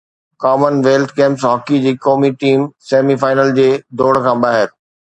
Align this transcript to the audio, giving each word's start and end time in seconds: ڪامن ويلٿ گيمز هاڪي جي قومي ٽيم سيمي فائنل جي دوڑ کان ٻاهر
ڪامن 0.43 0.75
ويلٿ 0.85 1.09
گيمز 1.19 1.41
هاڪي 1.49 1.77
جي 1.85 1.93
قومي 2.07 2.31
ٽيم 2.41 2.67
سيمي 2.89 3.21
فائنل 3.25 3.57
جي 3.61 3.71
دوڑ 4.01 4.13
کان 4.27 4.47
ٻاهر 4.47 4.79